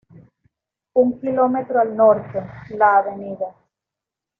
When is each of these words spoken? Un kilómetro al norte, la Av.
Un 0.93 1.19
kilómetro 1.21 1.79
al 1.79 1.95
norte, 1.95 2.41
la 2.71 2.97
Av. 2.97 3.53